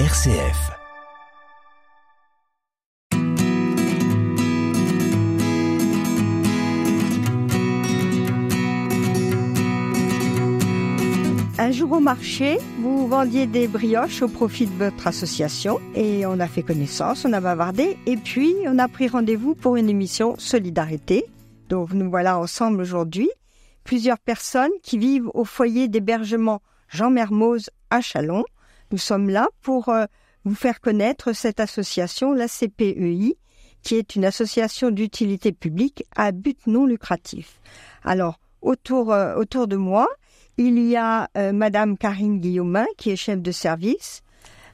[0.00, 0.72] RCF.
[11.58, 16.40] Un jour au marché, vous vendiez des brioches au profit de votre association et on
[16.40, 20.34] a fait connaissance, on a bavardé et puis on a pris rendez-vous pour une émission
[20.38, 21.24] Solidarité.
[21.68, 23.30] Donc nous voilà ensemble aujourd'hui,
[23.84, 28.44] plusieurs personnes qui vivent au foyer d'hébergement Jean Mermoz à Chalon.
[28.94, 30.04] Nous sommes là pour euh,
[30.44, 33.36] vous faire connaître cette association, la CPEI,
[33.82, 37.60] qui est une association d'utilité publique à but non lucratif.
[38.04, 40.06] Alors, autour, euh, autour de moi,
[40.58, 44.22] il y a euh, Madame Karine Guillaumin, qui est chef de service.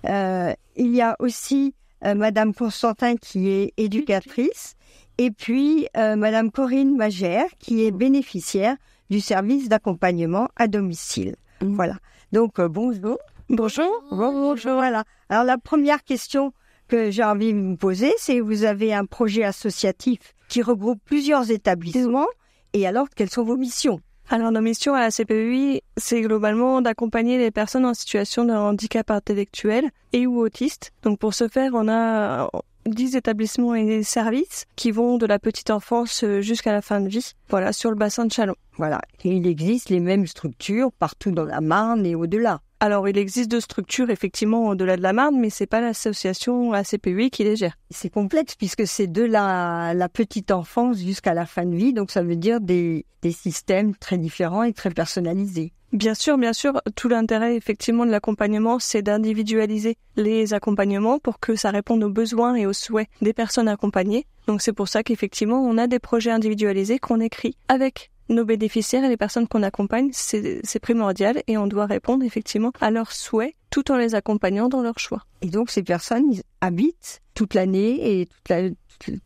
[0.04, 1.74] Euh, il y a aussi
[2.04, 4.74] Madame Constantin, qui est éducatrice.
[5.16, 8.76] Et puis Madame Corinne Magère, qui est bénéficiaire
[9.08, 11.36] du service d'accompagnement à domicile.
[11.62, 11.74] Mm.
[11.74, 11.96] Voilà.
[12.32, 13.18] Donc, bonjour.
[13.50, 13.90] Bonjour.
[14.12, 14.74] Bonjour.
[14.74, 15.02] Voilà.
[15.28, 16.52] Alors, la première question
[16.86, 21.50] que j'ai envie de vous poser, c'est vous avez un projet associatif qui regroupe plusieurs
[21.50, 22.28] établissements.
[22.74, 23.98] Et alors, quelles sont vos missions?
[24.28, 29.10] Alors, nos missions à la CPUI, c'est globalement d'accompagner les personnes en situation de handicap
[29.10, 30.92] intellectuel et ou autiste.
[31.02, 32.48] Donc, pour ce faire, on a
[32.86, 37.32] 10 établissements et services qui vont de la petite enfance jusqu'à la fin de vie,
[37.48, 38.54] voilà, sur le bassin de Chalon.
[38.76, 39.00] Voilà.
[39.24, 42.60] Et il existe les mêmes structures partout dans la Marne et au-delà.
[42.82, 47.28] Alors, il existe deux structures effectivement au-delà de la Marne, mais c'est pas l'association ACPUI
[47.28, 47.76] qui les gère.
[47.90, 52.10] C'est complexe puisque c'est de la, la petite enfance jusqu'à la fin de vie, donc
[52.10, 55.74] ça veut dire des, des systèmes très différents et très personnalisés.
[55.92, 61.56] Bien sûr, bien sûr, tout l'intérêt effectivement de l'accompagnement, c'est d'individualiser les accompagnements pour que
[61.56, 64.24] ça réponde aux besoins et aux souhaits des personnes accompagnées.
[64.46, 69.02] Donc c'est pour ça qu'effectivement, on a des projets individualisés qu'on écrit avec nos bénéficiaires
[69.02, 73.54] et les personnes qu'on accompagne, c'est primordial et on doit répondre effectivement à leurs souhaits
[73.70, 75.24] tout en les accompagnant dans leurs choix.
[75.42, 78.68] Et donc ces personnes ils habitent toute l'année et toute la,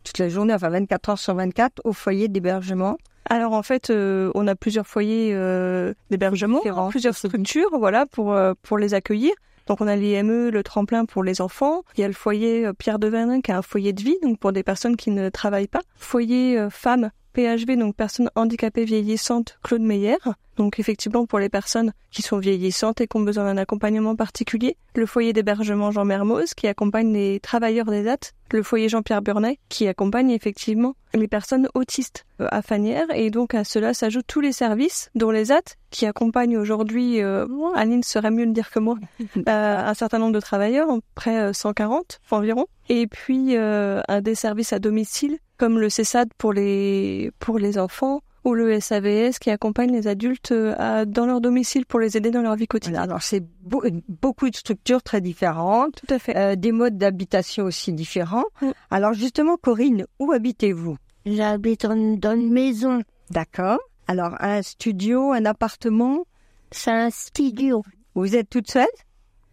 [0.04, 2.96] toute la journée, enfin 24 heures sur 24, au foyer d'hébergement.
[3.28, 6.60] Alors en fait, euh, on a plusieurs foyers euh, d'hébergement,
[6.90, 9.32] plusieurs structures, voilà, pour euh, pour les accueillir.
[9.66, 11.82] Donc on a l'IME, le tremplin pour les enfants.
[11.96, 14.38] Il y a le foyer Pierre de Vernin qui est un foyer de vie, donc
[14.38, 15.80] pour des personnes qui ne travaillent pas.
[15.96, 20.18] Foyer femmes PHV, donc personnes handicapées vieillissantes, Claude Meyer.
[20.56, 24.76] Donc effectivement pour les personnes qui sont vieillissantes et qui ont besoin d'un accompagnement particulier.
[24.94, 28.34] Le foyer d'hébergement Jean Mermoz qui accompagne les travailleurs des dates.
[28.52, 33.06] Le foyer Jean-Pierre Burnet qui accompagne effectivement les personnes autistes euh, à Fanière.
[33.14, 37.46] Et donc à cela s'ajoutent tous les services, dont les AT qui accompagnent aujourd'hui, euh,
[37.74, 41.52] Aline serait mieux de dire que moi, euh, un certain nombre de travailleurs, près euh,
[41.52, 42.66] 140 environ.
[42.88, 47.78] Et puis euh, un des services à domicile comme le CESAD pour les, pour les
[47.78, 52.16] enfants ou le SAVS qui accompagne les adultes euh, à- dans leur domicile pour les
[52.16, 52.96] aider dans leur vie quotidienne.
[52.96, 56.36] Voilà, alors c'est beau- beaucoup de structures très différentes, Tout à fait.
[56.36, 58.44] euh, des modes d'habitation aussi différents.
[58.62, 58.70] Mm.
[58.90, 60.96] Alors justement, Corinne, où habitez-vous?
[61.26, 63.00] J'habite dans une maison.
[63.30, 63.78] D'accord.
[64.06, 66.24] Alors un studio, un appartement?
[66.70, 67.82] C'est un studio.
[68.14, 68.86] Vous êtes toute seule?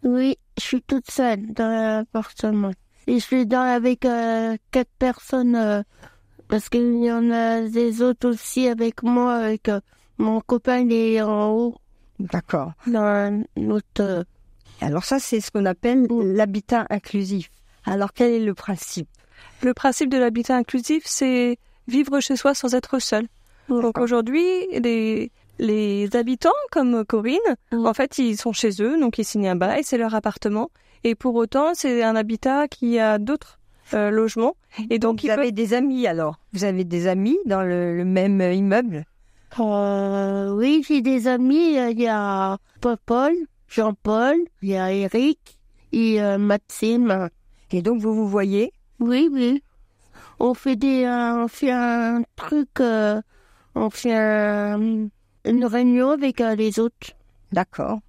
[0.03, 2.72] Oui, je suis toute seule dans l'appartement.
[3.08, 5.81] Et je suis dans avec euh, quatre personnes euh,
[6.51, 9.34] parce qu'il y en a des autres aussi avec moi.
[9.34, 9.79] Avec euh,
[10.19, 11.75] mon copain, il est en haut
[12.19, 12.73] D'accord.
[12.85, 14.01] dans notre.
[14.01, 14.23] euh,
[14.81, 17.50] Alors ça, c'est ce qu'on appelle l'habitat inclusif.
[17.85, 19.07] Alors quel est le principe?
[19.63, 21.57] Le principe de l'habitat inclusif, c'est
[21.88, 23.28] vivre chez soi sans être seul.
[23.69, 24.44] Donc aujourd'hui,
[24.79, 27.38] les, les habitants comme Corinne,
[27.72, 27.85] Mm.
[27.85, 30.69] en fait, ils sont chez eux, donc ils signent un bail, c'est leur appartement.
[31.06, 33.59] Et pour autant, c'est un habitat qui a d'autres
[33.94, 34.56] euh, logements.
[34.90, 36.40] Et donc, Vous ils avez des amis alors?
[36.53, 39.06] Vous avez des amis dans le, le même euh, immeuble?
[39.59, 41.78] Euh, oui, j'ai des amis.
[41.78, 42.57] euh, Il y a
[43.06, 43.34] Paul,
[43.68, 45.59] Jean-Paul, il y a Eric
[45.91, 47.29] et euh, Maxime.
[47.72, 48.72] Et donc vous vous voyez?
[49.00, 49.63] Oui, oui.
[50.40, 53.22] On fait des, euh, on fait un truc, euh,
[53.75, 55.08] on fait un-
[55.46, 57.12] une réunion avec euh, les autres.
[57.52, 58.00] D'accord.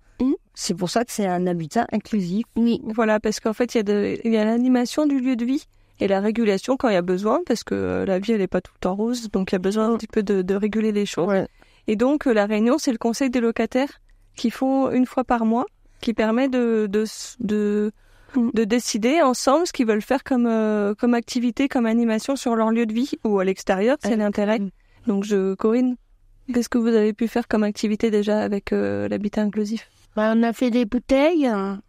[0.62, 2.44] C'est pour ça que c'est un habitat inclusif.
[2.56, 2.80] Oui.
[2.84, 5.44] Voilà, parce qu'en fait, il y a, de- il y a l'animation du lieu de
[5.44, 5.64] vie
[5.98, 8.46] et la régulation quand il y a besoin, parce que euh, la vie, elle n'est
[8.46, 10.54] pas tout le temps rose, donc il y a besoin un petit peu de, de
[10.54, 11.26] réguler les choses.
[11.28, 11.48] Ouais.
[11.88, 14.00] Et donc, euh, la réunion, c'est le conseil des locataires
[14.36, 15.66] qui font une fois par mois,
[16.00, 17.90] qui permet de, de, s- de,
[18.34, 18.50] Mm.
[18.54, 22.70] de décider ensemble ce qu'ils veulent faire comme, euh, comme activité, comme animation sur leur
[22.70, 24.58] lieu de vie ou à l'extérieur, c'est l'intérêt.
[24.60, 24.70] Mm.
[25.08, 25.96] Donc, je, Corinne,
[26.54, 29.86] qu'est-ce que vous avez pu faire comme activité déjà avec euh, l'habitat inclusif?
[30.14, 31.80] Bah, on a fait des bouteilles hein,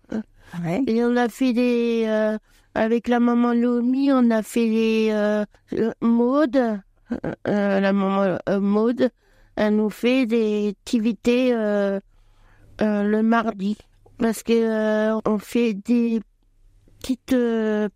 [0.63, 0.83] Ouais.
[0.87, 2.37] et on a fait des, euh,
[2.75, 5.43] avec la maman Lomi, on a fait des euh,
[5.73, 9.09] euh, Maude, euh, la maman Maude,
[9.55, 11.51] elle nous fait des activités
[12.79, 13.77] le mardi
[14.19, 16.21] parce que on fait des
[16.99, 17.35] petites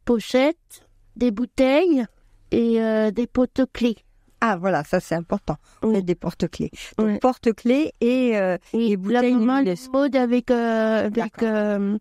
[0.04, 2.06] pochettes, des bouteilles
[2.52, 3.98] et des porte-clés.
[4.42, 5.58] Ah, voilà, ça c'est important.
[5.82, 6.04] On Oui.
[6.04, 6.72] des porte-clés.
[6.98, 7.20] Donc, Ouais.
[7.20, 11.98] porte-clés et, euh, Et Et la bouteilles de mode avec euh, avec euh,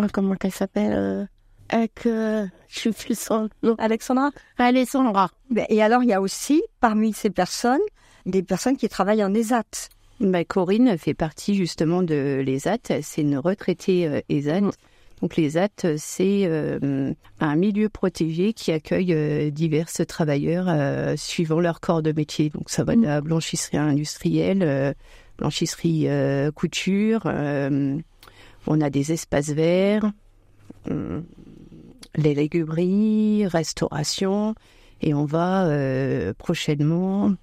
[0.00, 1.24] oh, comment qu'elle s'appelle euh,
[1.70, 4.30] avec euh, je sais plus son nom Alexandra?
[4.58, 5.30] Alessandra.
[5.50, 7.80] ben, et alors il y a aussi parmi ces personnes
[8.26, 9.88] des personnes qui travaillent en ESAT.
[10.20, 13.00] Bah, Corinne fait partie justement de l'ESAT.
[13.02, 14.70] C'est une retraitée euh, ESAT.
[15.14, 15.20] Mm.
[15.20, 20.68] Donc l'ESAT, euh, c'est euh, un milieu protégé qui accueille euh, divers travailleurs
[21.18, 22.50] suivant leur corps de métier.
[22.50, 24.94] Donc ça va de la blanchisserie industrielle,
[25.38, 26.08] blanchisserie
[26.54, 27.22] couture.
[27.26, 30.10] on a des espaces verts,
[30.86, 34.54] les légumeries, restauration.
[35.00, 35.68] Et on va
[36.38, 37.34] prochainement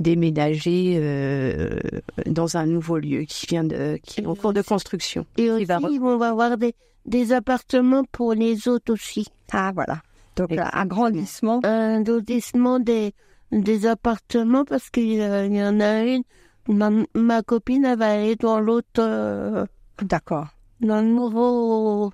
[0.00, 1.78] déménager euh,
[2.26, 5.26] dans un nouveau lieu qui vient de qui est en cours de construction.
[5.36, 6.74] Et aussi va on va avoir des
[7.06, 9.26] des appartements pour les autres aussi.
[9.52, 10.02] Ah voilà.
[10.36, 10.76] Donc Exactement.
[10.76, 11.60] un agrandissement.
[11.64, 13.12] Un lotissement des
[13.52, 16.22] des appartements parce qu'il y en a une.
[16.68, 19.64] Ma, ma copine elle va aller dans l'autre euh,
[20.02, 20.48] D'accord.
[20.80, 22.12] dans le nouveau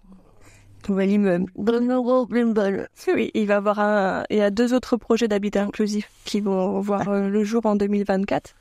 [0.88, 1.50] Nouvel immeuble.
[1.80, 2.26] nouveau.
[3.14, 6.40] Oui, il va y avoir un, il y a deux autres projets d'habitat inclusif qui
[6.40, 8.54] vont voir euh, le jour en 2024.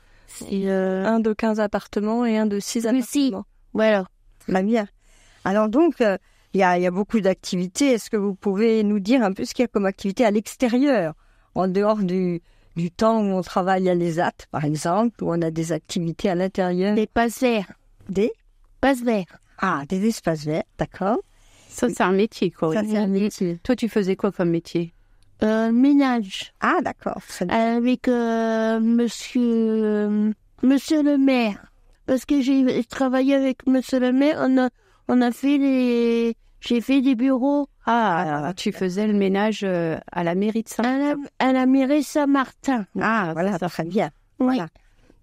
[0.50, 3.18] Et, euh, Un de 15 appartements et un de 6 Oui, si.
[3.28, 3.46] appartements.
[3.74, 4.06] voilà.
[4.48, 4.86] Très bien.
[5.44, 6.18] Alors donc, euh,
[6.54, 7.92] il y, a, il y a beaucoup d'activités.
[7.92, 10.30] Est-ce que vous pouvez nous dire un peu ce qu'il y a comme activité à
[10.30, 11.14] l'extérieur,
[11.54, 12.40] en dehors du,
[12.76, 16.34] du temps où on travaille à l'ESAT, par exemple, où on a des activités à
[16.34, 17.72] l'intérieur Des passes verts.
[18.08, 18.32] des?
[18.80, 19.38] Passes verts.
[19.58, 21.18] ah des espaces verts, d'accord.
[21.76, 22.86] Ça, c'est un métier, Ça Corinne.
[22.88, 23.58] c'est un métier.
[23.62, 24.92] Toi, tu faisais quoi comme métier?
[25.42, 26.52] Euh, ménage.
[26.60, 27.20] Ah d'accord.
[27.50, 30.30] avec euh, monsieur euh,
[30.62, 31.70] monsieur le maire
[32.06, 34.70] parce que j'ai travaillé avec monsieur le maire on a
[35.08, 40.24] on a fait les j'ai fait des bureaux Ah, tu faisais le ménage euh, à
[40.24, 40.84] la mairie de Saint.
[40.84, 44.08] à la, à la mairie Saint-Martin Ah voilà, très bien.
[44.38, 44.68] oui Voilà.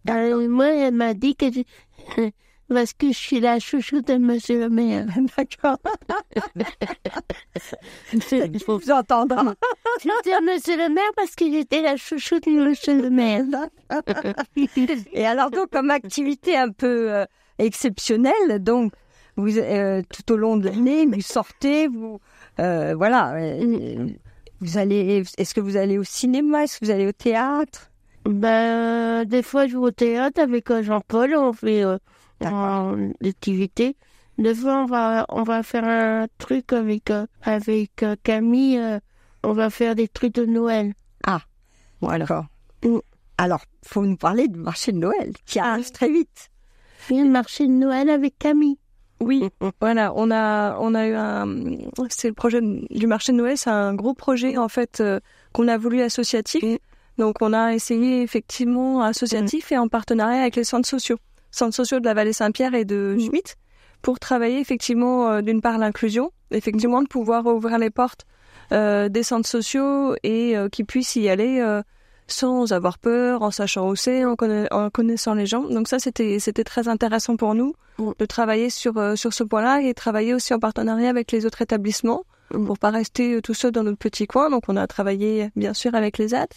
[0.07, 2.29] Alors, moi elle m'a dit que je-
[2.69, 5.05] parce que je suis la chouchoute de monsieur le maire
[5.37, 5.77] D'accord.
[8.13, 9.55] Il faut vous entendre.
[10.01, 13.43] J'étais monsieur le maire parce que j'étais la chouchoute de monsieur le maire
[15.13, 17.25] Et alors donc comme activité un peu euh,
[17.59, 18.93] exceptionnelle, donc
[19.35, 22.19] vous euh, tout au long de l'année, vous sortez, vous
[22.59, 23.35] euh, voilà,
[24.61, 25.23] vous allez.
[25.37, 27.89] Est-ce que vous allez au cinéma Est-ce que vous allez au théâtre?
[28.25, 31.83] Ben, des fois, je vais au théâtre avec Jean-Paul, on fait
[32.41, 33.11] euh, un-
[34.37, 38.99] des fois, on va, on va faire un truc avec, euh, avec euh, Camille, euh,
[39.43, 40.93] on va faire des trucs de Noël.
[42.01, 42.25] Voilà.
[42.25, 42.45] D'accord.
[42.83, 42.97] Mm.
[43.37, 46.49] Alors, faut nous parler du marché de Noël qui arrive très vite.
[47.09, 48.77] Il y a le marché de Noël avec Camille.
[49.19, 49.47] Oui,
[49.79, 51.47] voilà, on a, on a eu un,
[52.09, 55.19] c'est le projet du marché de Noël, c'est un gros projet en fait euh,
[55.53, 56.61] qu'on a voulu associatif.
[57.17, 61.17] Donc on a essayé effectivement associatif et en partenariat avec les centres sociaux,
[61.53, 63.55] centres sociaux de la vallée Saint-Pierre et de Schmitt,
[64.01, 68.25] pour travailler effectivement euh, d'une part l'inclusion, effectivement de pouvoir ouvrir les portes
[68.71, 71.63] euh, des centres sociaux et euh, qu'ils puissent y aller
[72.27, 75.63] sans avoir peur, en sachant où c'est, en, conna- en connaissant les gens.
[75.63, 79.93] Donc ça c'était c'était très intéressant pour nous de travailler sur sur ce point-là et
[79.93, 82.65] travailler aussi en partenariat avec les autres établissements Mm.
[82.65, 84.49] pour pas rester euh, tout seul dans notre petit coin.
[84.49, 86.49] Donc on a travaillé bien sûr avec les AT,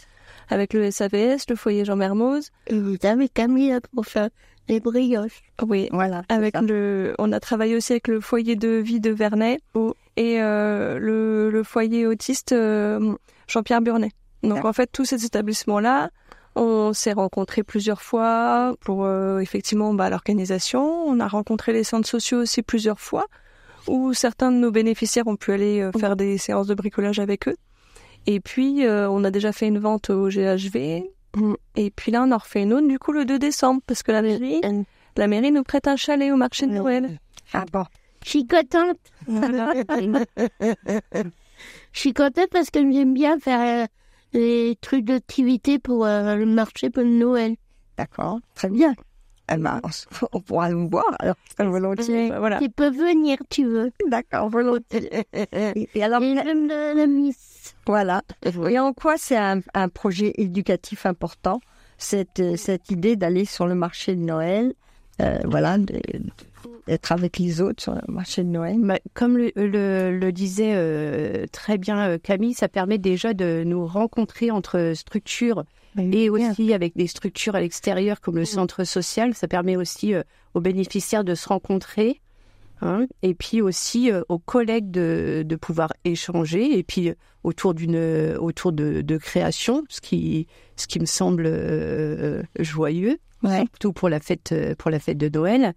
[0.51, 4.29] avec le SAVS, le foyer Jean Mermoz, Et vous avez Camille pour faire
[4.69, 5.43] des brioches.
[5.63, 6.23] oui, Voilà.
[6.29, 9.61] avec le, on a travaillé aussi avec le foyer de vie de Vernet
[10.17, 13.15] et euh, le, le foyer autiste euh,
[13.49, 14.11] Jean-Pierre Burnet.
[14.43, 16.11] Donc en fait, tous ces établissements-là,
[16.55, 20.83] on s'est rencontrés plusieurs fois pour euh, effectivement bah, l'organisation.
[21.07, 23.27] On a rencontré les centres sociaux aussi plusieurs fois,
[23.89, 27.47] où certains de nos bénéficiaires ont pu aller euh, faire des séances de bricolage avec
[27.49, 27.57] eux.
[28.27, 31.05] Et puis, euh, on a déjà fait une vente au GHV.
[31.37, 31.55] Mm.
[31.77, 34.11] Et puis là, on en refait une autre, du coup, le 2 décembre, parce que
[34.11, 34.83] la mairie, Euh,
[35.17, 37.19] la mairie nous prête un chalet au marché de Noël.
[37.53, 37.85] Ah bon.
[38.25, 38.99] Je suis contente.
[41.93, 43.87] Je suis contente parce que j'aime bien faire euh,
[44.33, 47.57] les trucs d'activité pour euh, le marché pour Noël.
[47.97, 48.41] D'accord.
[48.55, 48.95] Très bien.
[49.53, 49.81] Eh ben,
[50.33, 52.31] on, pourra nous voir alors volontiers.
[52.31, 52.59] Bah, voilà.
[52.59, 53.93] Tu peux venir, tu veux.
[54.09, 55.25] D'accord, volontiers.
[55.33, 57.75] Et, et alors Et j'aime la, miss.
[57.87, 58.23] voilà.
[58.45, 61.61] Et en quoi c'est un, un projet éducatif important
[61.99, 64.75] cette euh, cette idée d'aller sur le marché de Noël,
[65.23, 68.77] euh, voilà, d'être avec les autres sur le marché de Noël?
[68.81, 73.63] Bah, comme le, le, le disait euh, très bien euh, Camille, ça permet déjà de
[73.65, 75.65] nous rencontrer entre structures
[75.99, 79.35] et aussi avec des structures à l'extérieur comme le centre social.
[79.35, 80.23] Ça permet aussi euh,
[80.55, 82.21] aux bénéficiaires de se rencontrer
[82.81, 87.75] hein, et puis aussi euh, aux collègues de, de pouvoir échanger, et puis euh, autour
[87.75, 93.59] d'une autour de, de création, ce qui ce qui me semble euh, joyeux, Ouais.
[93.59, 95.75] surtout pour la fête euh, pour la fête de Noël.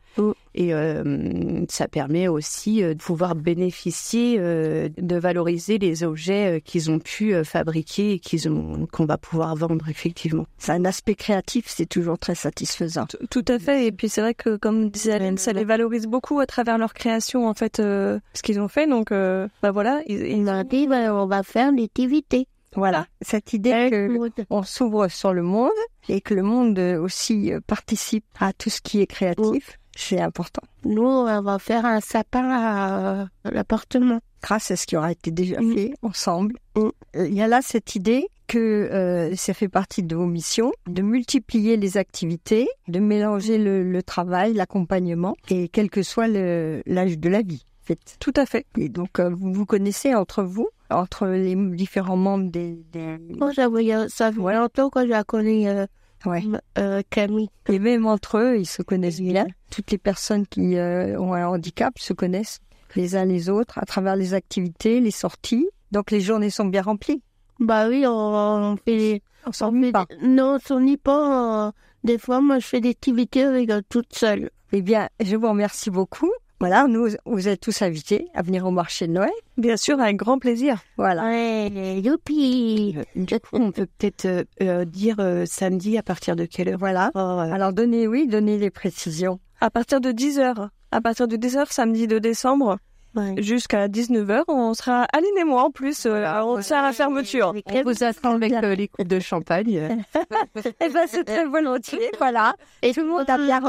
[0.56, 6.90] Et euh, ça permet aussi euh, de pouvoir bénéficier euh, de valoriser les objets qu'ils
[6.92, 10.46] ont pu fabriquer et qu'ils ont qu'on va pouvoir vendre effectivement.
[10.58, 13.06] C'est un aspect créatif, c'est toujours très satisfaisant.
[13.06, 13.86] T- Tout à fait.
[13.86, 16.94] Et puis c'est vrai que, comme disait Hélène, ça les valorise beaucoup à travers leur
[16.94, 18.88] création, en fait, euh, ce qu'ils ont fait.
[18.88, 22.48] Donc, euh, bah voilà, ils, ils- Il m'a dit, ben, on va faire l'activité.
[22.76, 24.32] Voilà, cette idée Avec que Maud.
[24.50, 25.72] on s'ouvre sur le monde
[26.08, 30.62] et que le monde aussi euh, participe à tout ce qui est créatif, c'est important.
[30.86, 34.20] Nous, on va faire un sapin à, à l'appartement.
[34.42, 35.74] Grâce à ce qui aura été déjà Mm.
[35.74, 36.56] fait ensemble.
[36.76, 36.88] Mm.
[37.18, 40.72] Euh, Il y a là cette idée que euh, ça fait partie de vos missions,
[40.88, 47.20] de multiplier les activités, de mélanger le, le travail, l'accompagnement, et quel que soit l'âge
[47.20, 47.66] de la vie.
[47.84, 48.00] en fait.
[48.20, 48.66] tout à fait.
[48.78, 52.80] Et donc, euh, vous vous connaissez entre vous, entre les différents membres des...
[52.92, 53.18] des...
[53.38, 55.86] Moi, ça fait, ça fait longtemps que je la connais, euh,
[56.26, 56.44] Ouais.
[56.78, 57.50] euh, Camille.
[57.70, 59.48] Et même entre eux, ils se connaissent bien.
[59.72, 62.60] Toutes les personnes qui euh, ont un handicap se connaissent
[62.96, 65.68] les uns les autres à travers les activités, les sorties.
[65.92, 67.22] Donc les journées sont bien remplies.
[67.60, 69.22] Bah oui, on, on fait...
[69.46, 70.06] On s'ennuie pas.
[70.10, 71.68] des- Non, on s'ennuie pas.
[71.68, 71.72] euh,
[72.04, 74.50] Des fois, moi, je fais des activités avec euh, toute seule.
[74.72, 76.32] Eh bien, je vous remercie beaucoup.
[76.60, 79.32] Voilà, nous, vous êtes tous invités à venir au marché de Noël.
[79.56, 80.82] Bien sûr, avec grand plaisir.
[80.98, 81.24] Voilà.
[81.24, 86.68] Ouais, youpi Euh, on peut peut-être euh, euh, dire euh, samedi à partir de quelle
[86.68, 86.78] heure?
[86.78, 87.12] Voilà.
[87.16, 89.40] Oh, euh, Alors, donnez, oui, donnez les précisions.
[89.62, 92.78] À partir de 10h, à partir de 10h, samedi de décembre,
[93.16, 93.42] Ouais.
[93.42, 97.54] jusqu'à 19h, on sera Aline et moi en plus, euh, on tient à la fermeture.
[97.66, 100.06] on vous attend avec euh, les coupes de champagne.
[100.82, 102.12] Eh ben, c'est très volontiers.
[102.20, 102.54] Voilà.
[102.84, 103.60] Et tout le monde a bien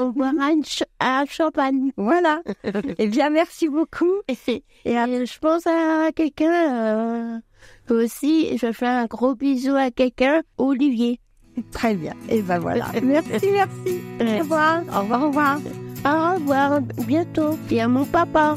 [0.63, 1.91] ch- un champagne.
[1.97, 2.43] Voilà.
[2.99, 4.13] Eh bien, merci beaucoup.
[4.29, 7.39] Et, je pense à quelqu'un euh,
[7.95, 8.59] aussi.
[8.59, 11.19] Je fais un gros bisou à quelqu'un, Olivier.
[11.73, 12.13] très bien.
[12.29, 12.87] Et ben voilà.
[13.03, 14.01] Merci, merci.
[14.21, 14.83] Au revoir.
[14.95, 15.59] Au revoir, au revoir.
[16.05, 17.59] Au revoir, bientôt.
[17.71, 18.55] Et à mon papa.